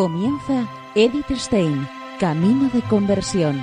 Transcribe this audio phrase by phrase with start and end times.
[0.00, 1.86] Comienza Edith Stein,
[2.18, 3.62] Camino de Conversión,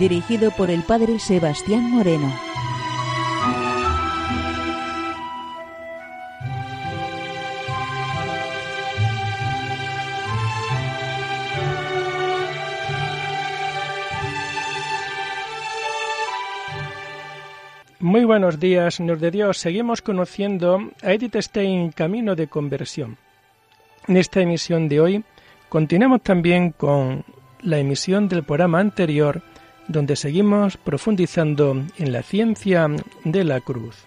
[0.00, 2.28] dirigido por el padre Sebastián Moreno.
[18.00, 19.58] Muy buenos días, Señor de Dios.
[19.58, 23.18] Seguimos conociendo a Edith Stein, Camino de Conversión.
[24.08, 25.24] En esta emisión de hoy
[25.68, 27.24] continuamos también con
[27.60, 29.42] la emisión del programa anterior,
[29.88, 32.88] donde seguimos profundizando en la ciencia
[33.24, 34.06] de la cruz.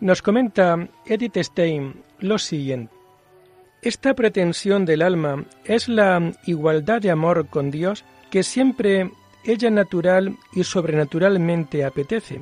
[0.00, 2.92] Nos comenta Edith Stein lo siguiente.
[3.82, 9.12] Esta pretensión del alma es la igualdad de amor con Dios que siempre
[9.44, 12.40] ella natural y sobrenaturalmente apetece,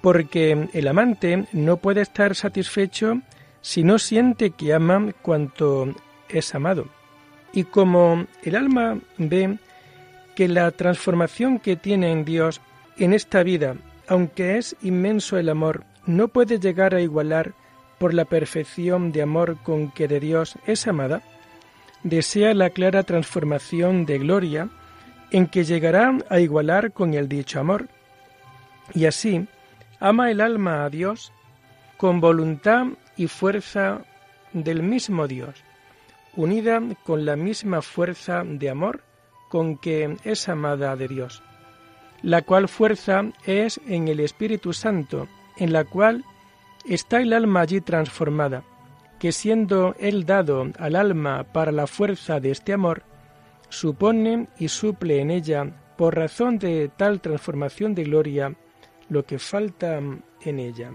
[0.00, 3.20] porque el amante no puede estar satisfecho
[3.60, 5.94] si no siente que ama cuanto
[6.28, 6.86] es amado.
[7.52, 9.58] Y como el alma ve
[10.34, 12.60] que la transformación que tiene en Dios
[12.96, 13.76] en esta vida,
[14.08, 17.54] aunque es inmenso el amor, no puede llegar a igualar
[17.98, 21.22] por la perfección de amor con que de Dios es amada,
[22.02, 24.68] desea la clara transformación de gloria
[25.32, 27.88] en que llegará a igualar con el dicho amor.
[28.94, 29.48] Y así
[29.98, 31.32] ama el alma a Dios
[31.96, 34.02] con voluntad y fuerza
[34.52, 35.64] del mismo Dios,
[36.36, 39.02] unida con la misma fuerza de amor
[39.48, 41.42] con que es amada de Dios,
[42.22, 46.24] la cual fuerza es en el Espíritu Santo, en la cual
[46.84, 48.64] está el alma allí transformada,
[49.18, 53.04] que siendo Él dado al alma para la fuerza de este amor,
[53.72, 55.64] supone y suple en ella,
[55.96, 58.54] por razón de tal transformación de gloria,
[59.08, 60.92] lo que falta en ella.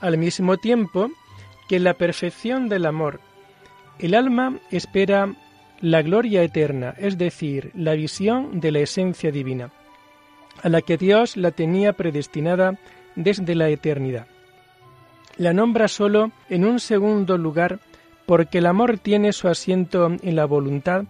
[0.00, 1.08] Al mismo tiempo
[1.68, 3.20] que la perfección del amor,
[3.98, 5.34] el alma espera
[5.80, 9.72] la gloria eterna, es decir, la visión de la esencia divina,
[10.62, 12.78] a la que Dios la tenía predestinada
[13.16, 14.26] desde la eternidad.
[15.42, 17.80] La nombra solo en un segundo lugar
[18.26, 21.02] porque el amor tiene su asiento en la voluntad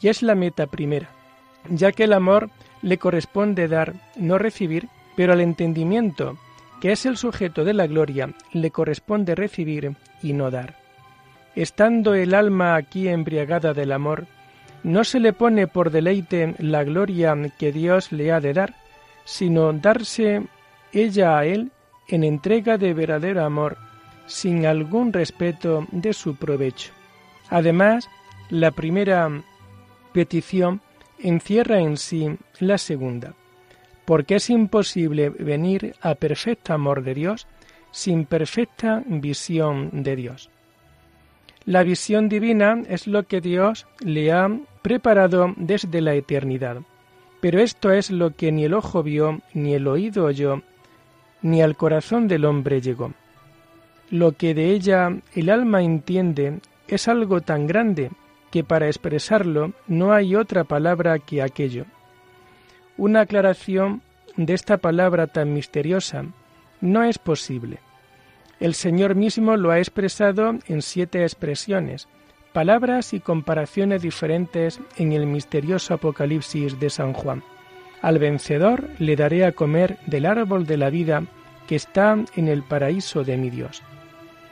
[0.00, 1.10] y es la meta primera,
[1.68, 2.50] ya que el amor
[2.80, 6.38] le corresponde dar, no recibir, pero al entendimiento,
[6.80, 10.76] que es el sujeto de la gloria, le corresponde recibir y no dar.
[11.56, 14.28] Estando el alma aquí embriagada del amor,
[14.84, 18.76] no se le pone por deleite la gloria que Dios le ha de dar,
[19.24, 20.44] sino darse
[20.92, 21.72] ella a él
[22.08, 23.76] en entrega de verdadero amor,
[24.26, 26.92] sin algún respeto de su provecho.
[27.50, 28.08] Además,
[28.50, 29.30] la primera
[30.12, 30.80] petición
[31.18, 33.34] encierra en sí la segunda,
[34.04, 37.46] porque es imposible venir a perfecto amor de Dios
[37.90, 40.50] sin perfecta visión de Dios.
[41.64, 44.50] La visión divina es lo que Dios le ha
[44.82, 46.78] preparado desde la eternidad,
[47.40, 50.62] pero esto es lo que ni el ojo vio, ni el oído oyó,
[51.42, 53.12] ni al corazón del hombre llegó.
[54.10, 58.10] Lo que de ella el alma entiende es algo tan grande
[58.50, 61.86] que para expresarlo no hay otra palabra que aquello.
[62.96, 64.02] Una aclaración
[64.36, 66.26] de esta palabra tan misteriosa
[66.80, 67.78] no es posible.
[68.60, 72.06] El Señor mismo lo ha expresado en siete expresiones,
[72.52, 77.42] palabras y comparaciones diferentes en el misterioso Apocalipsis de San Juan.
[78.02, 81.22] Al vencedor le daré a comer del árbol de la vida
[81.68, 83.82] que está en el paraíso de mi Dios.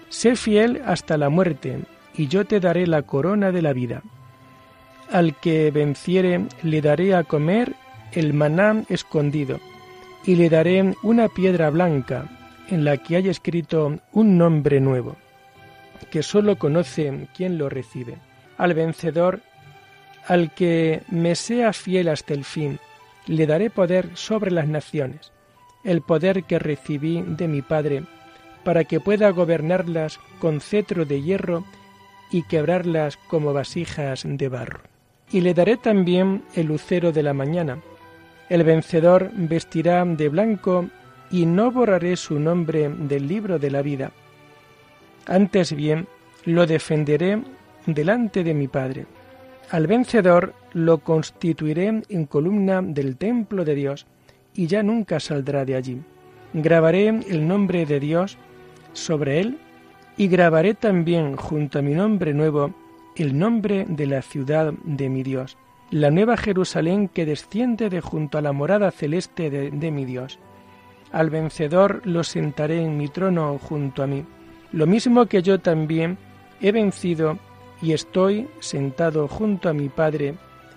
[0.09, 1.81] Sé fiel hasta la muerte,
[2.17, 4.03] y yo te daré la corona de la vida.
[5.11, 7.75] Al que venciere le daré a comer
[8.13, 9.59] el maná escondido,
[10.25, 12.29] y le daré una piedra blanca
[12.69, 15.17] en la que hay escrito un nombre nuevo,
[16.11, 18.17] que sólo conoce quien lo recibe.
[18.59, 19.41] Al vencedor,
[20.27, 22.79] al que me sea fiel hasta el fin,
[23.27, 25.33] le daré poder sobre las naciones,
[25.85, 28.05] el poder que recibí de mi Padre,
[28.65, 31.65] para que pueda gobernarlas con cetro de hierro
[32.31, 34.81] y quebrarlas como vasijas de barro.
[35.33, 37.79] Y le daré también el lucero de la mañana.
[38.49, 40.87] El vencedor vestirá de blanco
[41.31, 44.11] y no borraré su nombre del libro de la vida.
[45.27, 46.09] Antes bien,
[46.45, 47.41] lo defenderé
[47.87, 49.07] delante de mi Padre
[49.71, 54.07] al vencedor lo constituiré en columna del templo de Dios,
[54.53, 56.03] y ya nunca saldrá de allí.
[56.53, 58.37] Grabaré el nombre de Dios
[58.93, 59.59] sobre él,
[60.17, 62.75] y grabaré también junto a mi nombre nuevo
[63.17, 65.57] el nombre de la ciudad de mi Dios,
[65.91, 70.39] la nueva Jerusalén que desciende de junto a la morada celeste de, mi Dios.
[71.13, 74.25] Al vencedor lo sentaré en mi trono junto a mí,
[74.73, 76.19] lo mismo que yo también
[76.61, 77.39] he vencido
[77.83, 80.35] y estoy sentado junto a mi Padre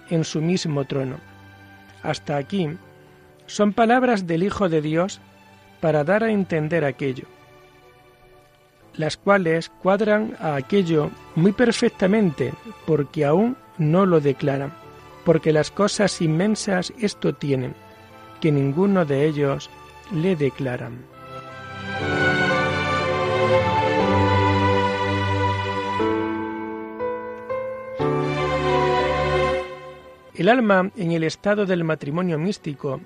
[0.09, 1.17] en su mismo trono.
[2.01, 2.69] Hasta aquí
[3.45, 5.19] son palabras del Hijo de Dios
[5.81, 7.25] para dar a entender aquello,
[8.95, 12.53] las cuales cuadran a aquello muy perfectamente
[12.85, 14.73] porque aún no lo declaran,
[15.25, 17.73] porque las cosas inmensas esto tienen,
[18.39, 19.69] que ninguno de ellos
[20.11, 21.12] le declaran.
[30.35, 32.99] El alma en el estado del matrimonio místico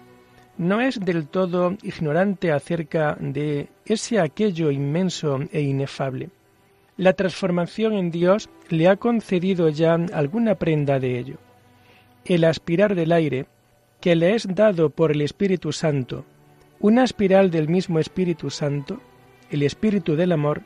[0.58, 6.30] no es del todo ignorante acerca de ese aquello inmenso e inefable.
[6.96, 11.38] La transformación en Dios le ha concedido ya alguna prenda de ello.
[12.26, 13.46] El aspirar del aire,
[14.00, 16.26] que le es dado por el Espíritu Santo,
[16.80, 19.02] una espiral del mismo Espíritu Santo,
[19.52, 20.62] el Espíritu del amor,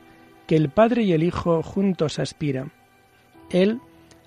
[0.46, 2.72] que el Padre y el Hijo juntos aspiran.
[3.50, 3.80] Él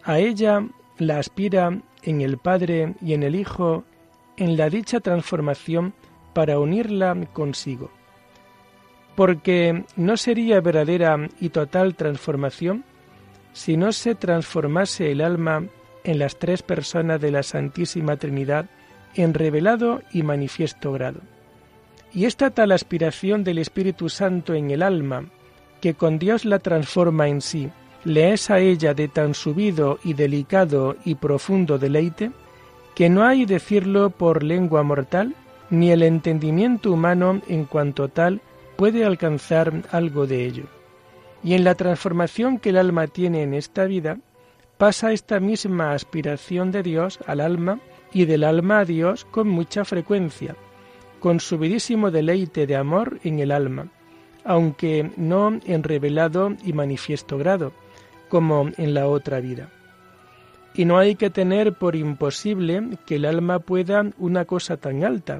[0.03, 0.67] a ella
[0.97, 3.83] la aspira en el Padre y en el Hijo
[4.37, 5.93] en la dicha transformación
[6.33, 7.91] para unirla consigo.
[9.15, 12.83] Porque no sería verdadera y total transformación
[13.53, 15.65] si no se transformase el alma
[16.03, 18.65] en las tres personas de la Santísima Trinidad
[19.15, 21.21] en revelado y manifiesto grado.
[22.13, 25.29] Y esta tal aspiración del Espíritu Santo en el alma,
[25.81, 27.69] que con Dios la transforma en sí,
[28.05, 32.31] le es a ella de tan subido y delicado y profundo deleite,
[32.93, 35.35] que no hay decirlo por lengua mortal,
[35.71, 38.41] ni el entendimiento humano en cuanto tal
[38.77, 40.65] puede alcanzar algo de ello.
[41.43, 44.19] Y en la transformación que el alma tiene en esta vida,
[44.77, 47.79] pasa esta misma aspiración de Dios al alma
[48.13, 50.55] y del alma a Dios con mucha frecuencia,
[51.19, 53.87] con subidísimo deleite de amor en el alma,
[54.43, 57.73] aunque no en revelado y manifiesto grado,
[58.35, 59.69] como en la otra vida.
[60.73, 65.39] Y no hay que tener por imposible que el alma pueda una cosa tan alta,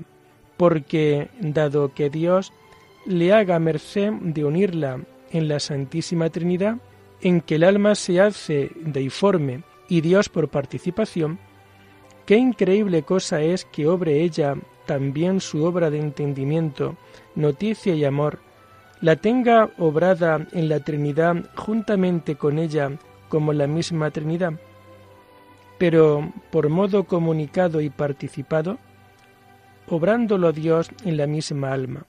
[0.56, 2.54] porque dado que Dios
[3.06, 6.78] le haga merced de unirla en la Santísima Trinidad,
[7.20, 11.38] en que el alma se hace deiforme y Dios por participación,
[12.26, 14.56] qué increíble cosa es que obre ella
[14.86, 16.96] también su obra de entendimiento,
[17.36, 18.40] noticia y amor,
[19.02, 22.92] la tenga obrada en la Trinidad juntamente con ella
[23.30, 24.54] como la misma Trinidad,
[25.78, 28.78] pero por modo comunicado y participado,
[29.88, 32.06] obrándolo Dios en la misma alma,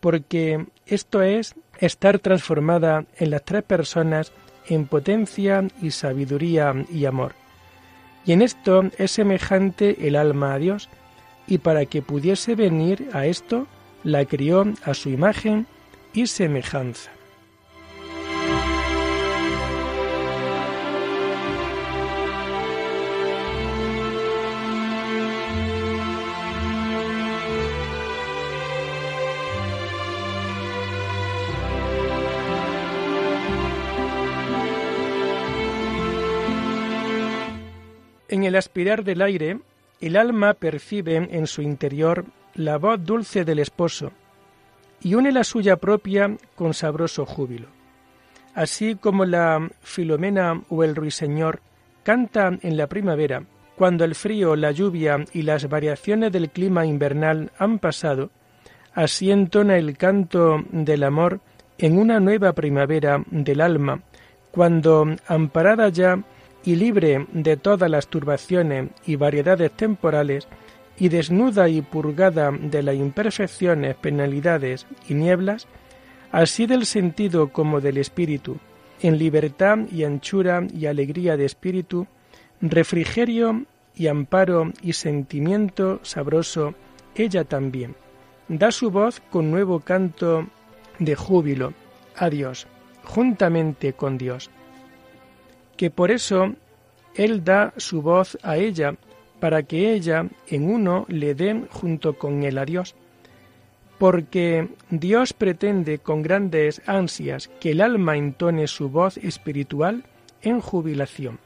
[0.00, 4.32] porque esto es estar transformada en las tres personas
[4.68, 7.34] en potencia y sabiduría y amor.
[8.24, 10.88] Y en esto es semejante el alma a Dios,
[11.46, 13.66] y para que pudiese venir a esto,
[14.02, 15.66] la crió a su imagen
[16.14, 17.10] y semejanza.
[38.34, 39.60] En el aspirar del aire,
[40.00, 44.10] el alma percibe en su interior la voz dulce del esposo,
[45.04, 47.68] y une la suya propia con sabroso júbilo.
[48.54, 51.60] Así como la Filomena o el ruiseñor
[52.02, 53.44] canta en la primavera,
[53.76, 58.30] cuando el frío, la lluvia y las variaciones del clima invernal han pasado,
[58.94, 61.40] así entona el canto del amor
[61.78, 64.02] en una nueva primavera del alma,
[64.52, 66.22] cuando, amparada ya
[66.64, 70.48] y libre de todas las turbaciones y variedades temporales,
[70.98, 75.66] y desnuda y purgada de las imperfecciones, penalidades y nieblas,
[76.30, 78.58] así del sentido como del espíritu,
[79.00, 82.06] en libertad y anchura y alegría de espíritu,
[82.60, 86.74] refrigerio y amparo y sentimiento sabroso,
[87.14, 87.96] ella también.
[88.48, 90.46] Da su voz con nuevo canto
[90.98, 91.72] de júbilo
[92.16, 92.66] a Dios,
[93.04, 94.50] juntamente con Dios.
[95.76, 96.54] Que por eso
[97.14, 98.96] Él da su voz a ella
[99.44, 102.94] para que ella en uno le den junto con él a Dios.
[103.98, 110.04] Porque Dios pretende con grandes ansias que el alma entone su voz espiritual
[110.40, 111.40] en jubilación.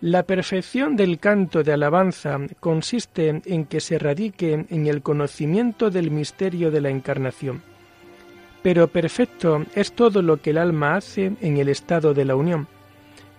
[0.00, 6.10] La perfección del canto de alabanza consiste en que se radique en el conocimiento del
[6.10, 7.62] misterio de la encarnación.
[8.64, 12.66] Pero perfecto es todo lo que el alma hace en el estado de la unión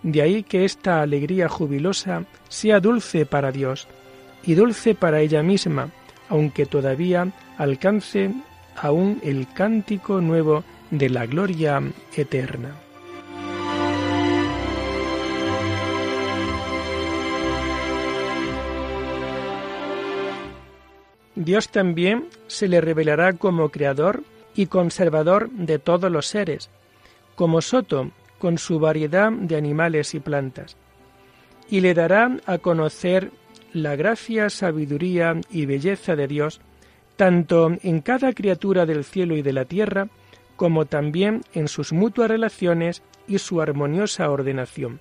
[0.03, 3.87] De ahí que esta alegría jubilosa sea dulce para Dios
[4.43, 5.89] y dulce para ella misma,
[6.27, 8.31] aunque todavía alcance
[8.75, 11.81] aún el cántico nuevo de la gloria
[12.15, 12.75] eterna.
[21.35, 24.23] Dios también se le revelará como creador
[24.55, 26.69] y conservador de todos los seres,
[27.35, 28.11] como Soto,
[28.43, 30.75] con su variedad de animales y plantas,
[31.69, 33.31] y le dará a conocer
[33.71, 36.59] la gracia, sabiduría y belleza de Dios,
[37.15, 40.09] tanto en cada criatura del cielo y de la tierra,
[40.57, 44.99] como también en sus mutuas relaciones y su armoniosa ordenación.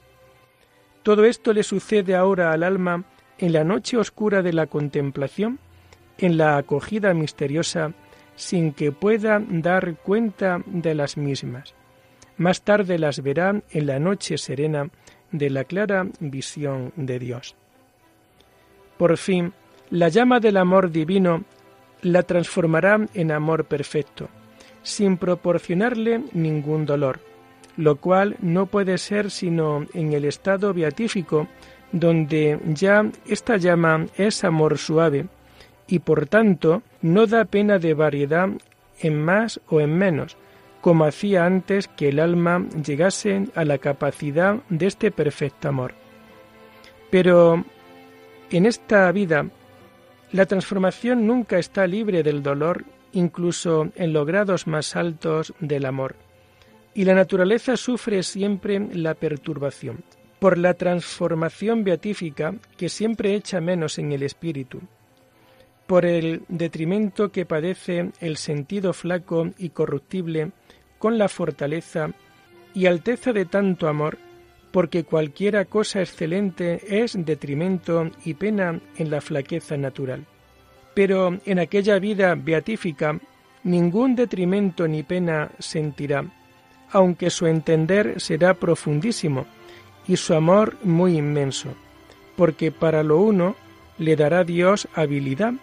[1.02, 3.06] Todo esto le sucede ahora al alma
[3.38, 5.58] en la noche oscura de la contemplación,
[6.16, 7.92] en la acogida misteriosa,
[8.36, 11.74] sin que pueda dar cuenta de las mismas.
[12.42, 14.90] Más tarde las verá en la noche serena
[15.30, 17.54] de la clara visión de Dios.
[18.98, 19.52] Por fin,
[19.90, 21.44] la llama del amor divino
[22.00, 24.28] la transformará en amor perfecto,
[24.82, 27.20] sin proporcionarle ningún dolor,
[27.76, 31.46] lo cual no puede ser sino en el estado beatífico,
[31.92, 35.26] donde ya esta llama es amor suave,
[35.86, 38.48] y por tanto no da pena de variedad
[39.00, 40.36] en más o en menos,
[40.82, 45.94] como hacía antes que el alma llegase a la capacidad de este perfecto amor.
[47.08, 47.64] Pero
[48.50, 49.46] en esta vida,
[50.32, 56.16] la transformación nunca está libre del dolor, incluso en los grados más altos del amor,
[56.94, 60.02] y la naturaleza sufre siempre la perturbación,
[60.40, 64.80] por la transformación beatífica que siempre echa menos en el espíritu,
[65.86, 70.50] por el detrimento que padece el sentido flaco y corruptible
[71.02, 72.10] con la fortaleza
[72.74, 74.18] y alteza de tanto amor,
[74.70, 80.24] porque cualquiera cosa excelente es detrimento y pena en la flaqueza natural.
[80.94, 83.18] Pero en aquella vida beatífica
[83.64, 86.24] ningún detrimento ni pena sentirá,
[86.92, 89.46] aunque su entender será profundísimo
[90.06, 91.74] y su amor muy inmenso,
[92.36, 93.56] porque para lo uno
[93.98, 95.54] le dará Dios habilidad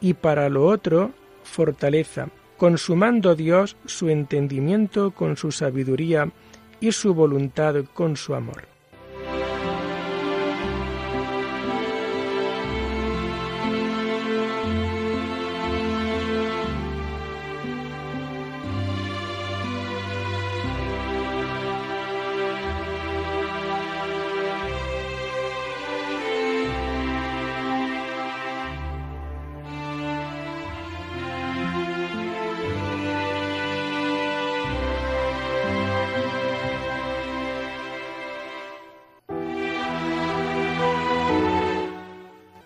[0.00, 1.10] y para lo otro
[1.42, 6.30] fortaleza, consumando Dios su entendimiento con su sabiduría
[6.80, 8.77] y su voluntad con su amor.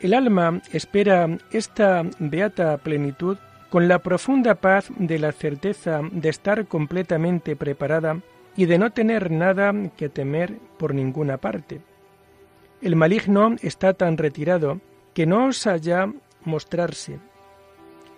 [0.03, 3.39] El alma espera esta beata plenitud
[3.71, 8.19] con la profunda paz de la certeza de estar completamente preparada
[8.57, 11.83] y de no tener nada que temer por ninguna parte.
[12.81, 14.81] El maligno está tan retirado
[15.15, 16.13] que no osa ya
[16.45, 17.21] mostrarse.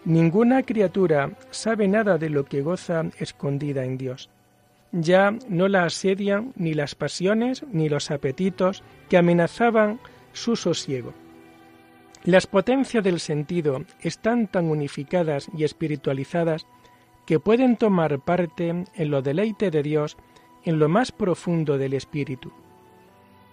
[0.07, 4.31] Ninguna criatura sabe nada de lo que goza escondida en Dios.
[4.91, 10.01] Ya no la asedian ni las pasiones ni los apetitos que amenazaban
[10.33, 11.13] su sosiego.
[12.25, 16.67] Las potencias del sentido están tan unificadas y espiritualizadas
[17.27, 20.17] que pueden tomar parte en lo deleite de Dios
[20.65, 22.51] en lo más profundo del espíritu.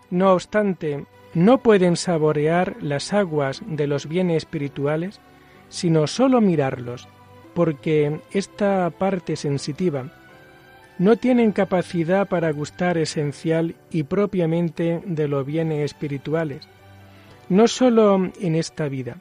[0.10, 5.20] No obstante, no pueden saborear las aguas de los bienes espirituales,
[5.68, 7.10] sino sólo mirarlos,
[7.54, 10.13] porque esta parte sensitiva
[10.98, 16.68] no tienen capacidad para gustar esencial y propiamente de los bienes espirituales,
[17.51, 19.17] no sólo en esta vida,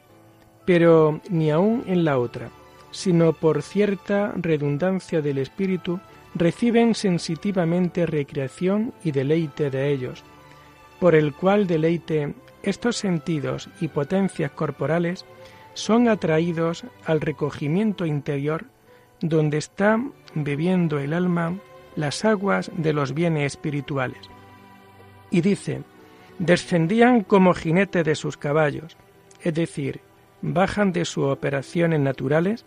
[0.65, 2.49] pero ni aun en la otra,
[2.89, 5.99] sino por cierta redundancia del espíritu,
[6.33, 10.23] reciben sensitivamente recreación y deleite de ellos,
[11.01, 12.33] por el cual deleite
[12.63, 15.25] estos sentidos y potencias corporales
[15.73, 18.63] son atraídos al recogimiento interior
[19.19, 20.01] donde está
[20.35, 21.57] bebiendo el alma
[21.97, 24.21] las aguas de los bienes espirituales.
[25.31, 25.83] Y dice,
[26.41, 28.97] descendían como jinete de sus caballos,
[29.41, 30.01] es decir,
[30.41, 32.65] bajan de sus operaciones naturales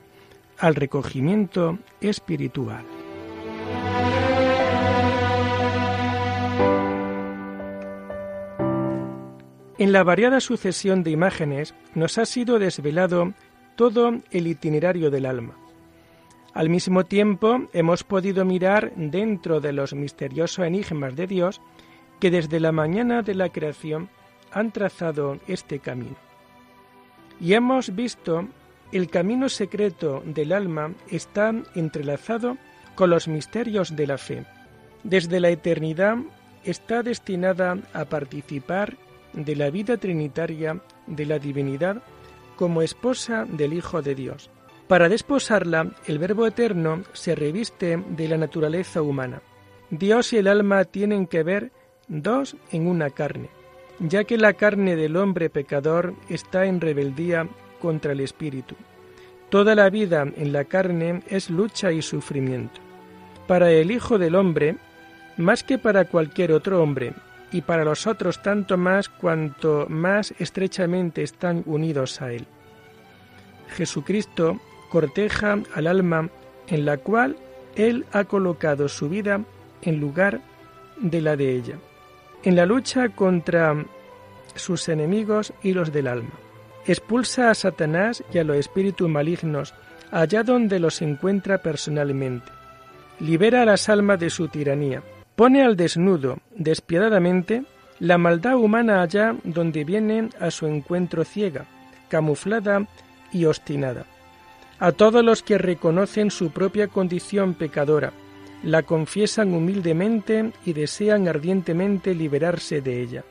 [0.59, 2.85] al recogimiento espiritual.
[9.77, 13.35] En la variada sucesión de imágenes nos ha sido desvelado
[13.75, 15.57] todo el itinerario del alma.
[16.53, 21.61] Al mismo tiempo hemos podido mirar dentro de los misteriosos enigmas de Dios
[22.25, 24.09] que desde la mañana de la creación
[24.51, 26.17] han trazado este camino.
[27.39, 28.49] Y hemos visto
[28.93, 32.57] el camino secreto del alma está entrelazado
[32.95, 34.47] con los misterios de la fe.
[35.03, 36.17] Desde la eternidad
[36.65, 38.97] está destinada a participar
[39.35, 42.03] de la vida trinitaria de la divinidad
[42.57, 44.49] como esposa del Hijo de Dios.
[44.89, 49.43] Para desposarla, el Verbo Eterno se reviste de la naturaleza humana.
[49.91, 53.49] Dios y el alma tienen que ver dos en una carne,
[53.99, 57.49] ya que la carne del hombre pecador está en rebeldía
[57.81, 58.75] contra el Espíritu.
[59.51, 62.81] Toda la vida en la carne es lucha y sufrimiento.
[63.47, 64.77] Para el Hijo del Hombre,
[65.37, 67.13] más que para cualquier otro hombre,
[67.53, 72.47] y para los otros tanto más cuanto más estrechamente están unidos a Él.
[73.69, 76.31] Jesucristo corteja al alma
[76.67, 77.37] en la cual
[77.77, 79.41] Él ha colocado su vida
[79.83, 80.41] en lugar
[80.97, 81.79] de la de ella,
[82.45, 83.85] en la lucha contra
[84.55, 86.31] sus enemigos y los del alma.
[86.87, 89.75] Expulsa a Satanás y a los espíritus malignos
[90.11, 92.53] allá donde los encuentra personalmente.
[93.19, 95.03] Libera a las almas de su tiranía.
[95.35, 97.65] Pone al desnudo, despiadadamente,
[97.99, 101.65] la maldad humana allá donde viene a su encuentro ciega,
[102.09, 102.87] camuflada
[103.33, 104.05] y obstinada.
[104.79, 108.13] A todos los que reconocen su propia condición pecadora,
[108.65, 113.25] la confiesan humildemente y desean ardientemente liberarse de ella.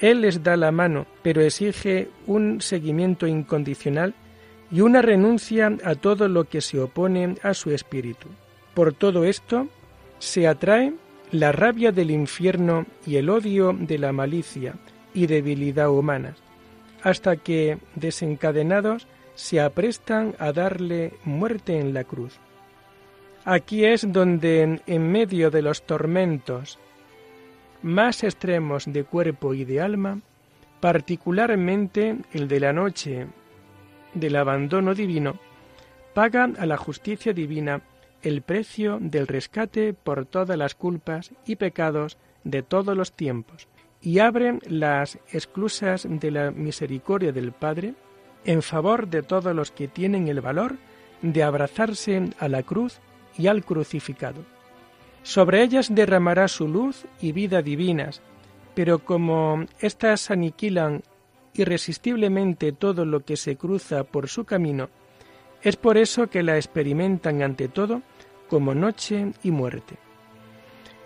[0.00, 4.14] Él les da la mano, pero exige un seguimiento incondicional
[4.70, 8.28] y una renuncia a todo lo que se opone a su espíritu.
[8.74, 9.68] Por todo esto,
[10.18, 10.94] se atrae
[11.30, 14.74] la rabia del infierno y el odio de la malicia
[15.14, 16.38] y debilidad humanas,
[17.02, 22.38] hasta que, desencadenados, se aprestan a darle muerte en la cruz.
[23.44, 26.78] Aquí es donde, en medio de los tormentos
[27.82, 30.20] más extremos de cuerpo y de alma,
[30.80, 33.26] particularmente el de la noche
[34.14, 35.40] del abandono divino,
[36.14, 37.82] pagan a la justicia divina
[38.22, 43.66] el precio del rescate por todas las culpas y pecados de todos los tiempos
[44.00, 47.94] y abren las esclusas de la misericordia del Padre
[48.44, 50.76] en favor de todos los que tienen el valor
[51.22, 53.00] de abrazarse a la cruz
[53.36, 54.44] y al crucificado.
[55.22, 58.22] Sobre ellas derramará su luz y vida divinas,
[58.74, 61.02] pero como éstas aniquilan
[61.54, 64.88] irresistiblemente todo lo que se cruza por su camino,
[65.62, 68.02] es por eso que la experimentan ante todo
[68.48, 69.96] como noche y muerte.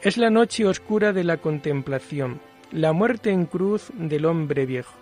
[0.02, 2.40] Es la noche oscura de la contemplación,
[2.72, 4.94] la muerte en cruz del hombre viejo.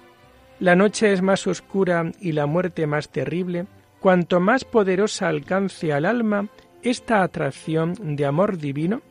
[0.61, 3.67] La noche es más oscura y la muerte más terrible,
[4.01, 6.49] cuanto más poderosa alcance al alma
[6.85, 9.03] esta atracción de amor divino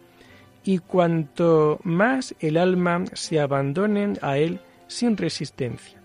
[0.63, 5.99] y cuanto más el alma se abandone a él sin resistencia.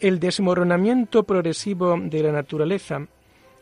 [0.00, 3.06] El desmoronamiento progresivo de la naturaleza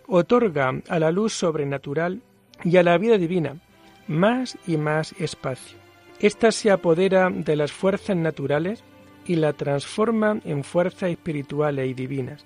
[0.08, 2.22] otorga a la luz sobrenatural
[2.64, 3.56] y a la vida divina
[4.08, 5.78] más y más espacio.
[6.18, 8.82] Esta se apodera de las fuerzas naturales
[9.26, 12.44] y la transforma en fuerzas espirituales y divinas.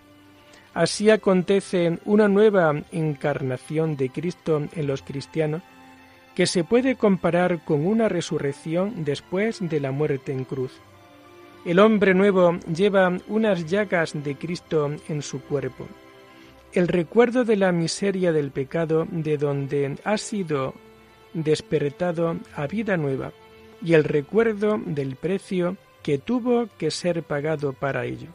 [0.75, 5.63] Así acontece una nueva encarnación de Cristo en los cristianos
[6.35, 10.73] que se puede comparar con una resurrección después de la muerte en cruz.
[11.65, 15.87] El hombre nuevo lleva unas llagas de Cristo en su cuerpo.
[16.73, 20.75] El recuerdo de la miseria del pecado de donde ha sido
[21.35, 23.33] despertado a vida nueva
[23.83, 28.29] y el recuerdo del precio que tuvo que ser pagado para ello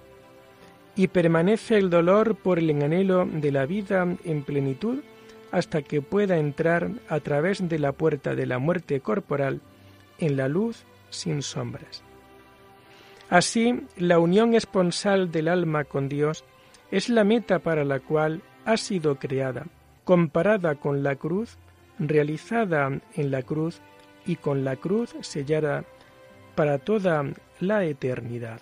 [0.96, 5.00] y permanece el dolor por el anhelo de la vida en plenitud
[5.52, 9.62] hasta que pueda entrar a través de la puerta de la muerte corporal
[10.20, 12.04] en la luz sin sombras.
[13.30, 16.44] Así, la unión esponsal del alma con Dios
[16.92, 19.66] es la meta para la cual ha sido creada,
[20.04, 21.58] comparada con la cruz,
[22.00, 23.82] realizada en la cruz
[24.26, 25.86] y con la cruz sellada
[26.56, 27.26] para toda
[27.60, 28.62] la eternidad.